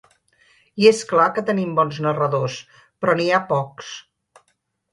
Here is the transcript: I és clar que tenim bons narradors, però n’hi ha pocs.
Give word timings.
I 0.83 0.87
és 0.91 1.01
clar 1.11 1.27
que 1.35 1.43
tenim 1.49 1.75
bons 1.81 2.01
narradors, 2.07 2.57
però 3.05 3.17
n’hi 3.21 3.31
ha 3.37 3.43
pocs. 3.55 3.95